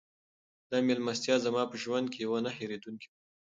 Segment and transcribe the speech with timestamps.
[0.69, 3.17] دا مېلمستیا زما په ژوند کې یوه نه هېرېدونکې وه.